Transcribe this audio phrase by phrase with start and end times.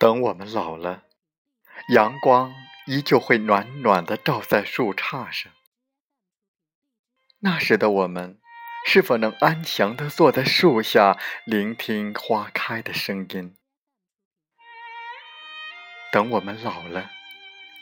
[0.00, 1.02] 等我们老了，
[1.92, 2.54] 阳光
[2.86, 5.52] 依旧会暖暖的照在树杈上。
[7.40, 8.40] 那时的我们，
[8.86, 13.54] 是否能安详的坐在树下，聆听花开的声音？
[16.10, 17.10] 等我们老了，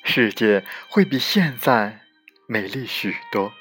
[0.03, 2.01] 世界会比现在
[2.49, 3.53] 美丽许多。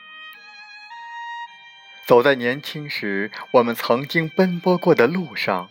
[2.07, 5.69] 走在年轻时我们曾经奔波过的路上。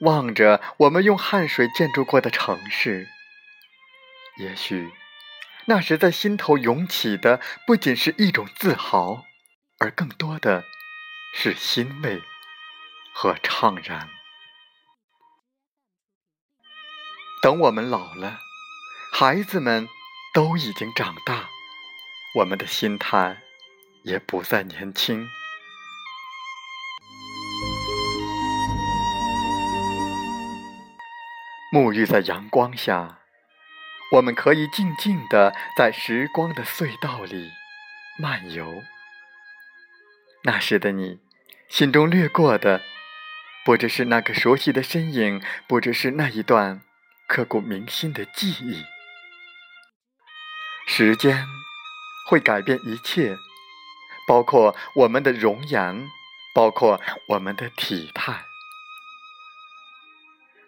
[0.00, 3.08] 望着我们用汗水建筑过的城市，
[4.38, 4.92] 也许
[5.66, 9.24] 那时在心头涌起的不仅是一种自豪，
[9.78, 10.64] 而更多的
[11.34, 12.22] 是欣慰
[13.12, 14.08] 和怅然。
[17.42, 18.38] 等我们老了，
[19.12, 19.88] 孩子们
[20.32, 21.48] 都已经长大，
[22.36, 23.42] 我们的心态
[24.04, 25.28] 也不再年轻。
[31.70, 33.18] 沐浴在阳光下，
[34.12, 37.50] 我们可以静静的在时光的隧道里
[38.18, 38.82] 漫游。
[40.44, 41.20] 那时的你，
[41.68, 42.80] 心中掠过的，
[43.66, 46.80] 不只是那个熟悉的身影，不只是那一段
[47.26, 48.84] 刻骨铭心的记忆。
[50.86, 51.44] 时间
[52.30, 53.36] 会改变一切，
[54.26, 56.08] 包括我们的容颜，
[56.54, 58.47] 包括我们的体态。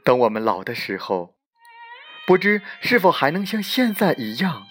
[0.05, 1.37] 等我们老的时候，
[2.27, 4.67] 不知是否还能像现在一样，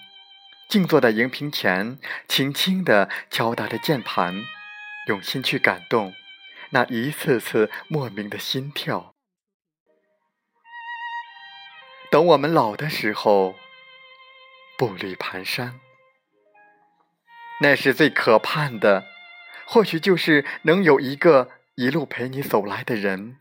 [0.68, 4.42] 静坐在荧屏前，轻轻地敲打着键盘，
[5.08, 6.14] 用心去感动
[6.70, 9.14] 那一次次莫名的心跳。
[12.10, 13.56] 等我们老的时候，
[14.76, 15.72] 步履蹒跚，
[17.60, 19.06] 那是最可盼的，
[19.66, 23.36] 或许就是能有一个一路陪你走来的人。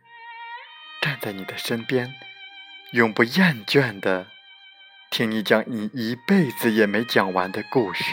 [1.01, 2.13] 站在你的身边，
[2.91, 4.27] 永不厌倦的
[5.09, 8.03] 听你讲你一辈子也没讲完的故事。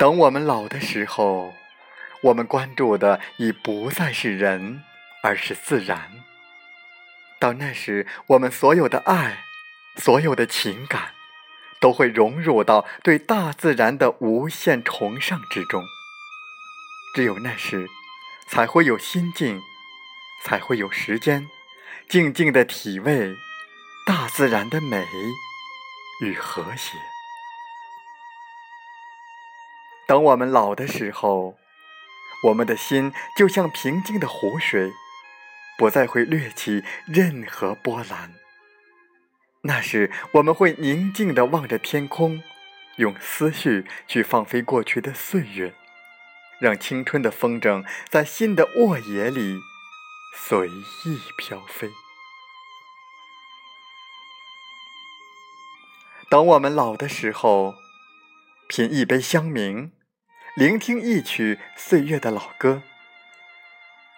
[0.00, 1.52] 等我们老的时候，
[2.22, 4.82] 我们关注的已不再是人，
[5.22, 6.10] 而是自然。
[7.38, 9.44] 到那时，我们所有的爱，
[9.96, 11.19] 所有的情感。
[11.80, 15.82] 都会融入到对大自然的无限崇尚之中。
[17.14, 17.88] 只有那时，
[18.48, 19.60] 才会有心境，
[20.44, 21.48] 才会有时间，
[22.08, 23.34] 静静的体味
[24.06, 25.04] 大自然的美
[26.22, 26.96] 与和谐。
[30.06, 31.56] 等我们老的时候，
[32.48, 34.92] 我们的心就像平静的湖水，
[35.78, 38.39] 不再会掠起任何波澜。
[39.62, 42.42] 那时，我们会宁静地望着天空，
[42.96, 45.74] 用思绪去放飞过去的岁月，
[46.58, 49.58] 让青春的风筝在新的沃野里
[50.34, 51.90] 随意飘飞。
[56.30, 57.74] 等我们老的时候，
[58.66, 59.90] 品一杯香茗，
[60.56, 62.82] 聆听一曲岁月的老歌，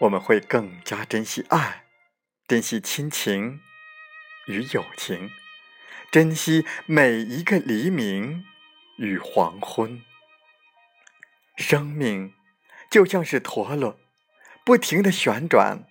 [0.02, 1.86] 我们会更加珍惜爱，
[2.46, 3.60] 珍惜亲情。
[4.46, 5.30] 与友情，
[6.10, 8.44] 珍惜每一个黎明
[8.96, 10.02] 与黄昏。
[11.56, 12.34] 生命
[12.90, 14.00] 就像是陀螺，
[14.64, 15.86] 不停的旋转，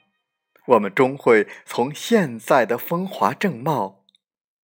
[0.67, 4.03] 我们终会从现在的风华正茂，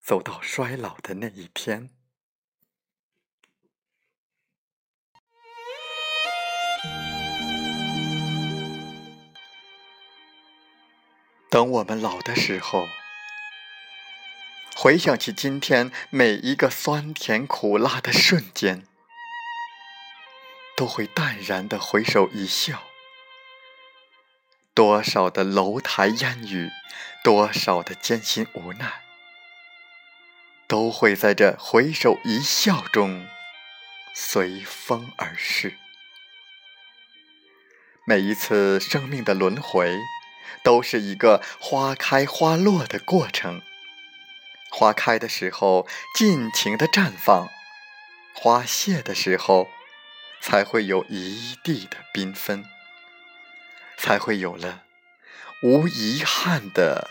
[0.01, 1.89] 走到衰老的那一天。
[11.49, 12.85] 等我们老的时候。
[14.79, 18.85] 回想起今天每一个酸甜苦辣的瞬间，
[20.75, 22.83] 都会淡然的回首一笑。
[24.75, 26.69] 多少的楼台烟雨，
[27.23, 29.02] 多少的艰辛无奈，
[30.67, 33.25] 都会在这回首一笑中
[34.13, 35.75] 随风而逝。
[38.05, 39.97] 每一次生命的轮回，
[40.63, 43.63] 都是一个花开花落的过程。
[44.78, 47.47] 花开的时候，尽情的绽放；
[48.35, 49.72] 花谢的时候，
[50.40, 52.64] 才会有一地的缤纷，
[53.97, 54.84] 才会有了
[55.64, 57.09] 无遗憾的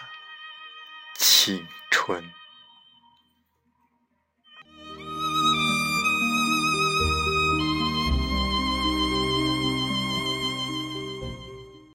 [1.18, 2.35] 青春。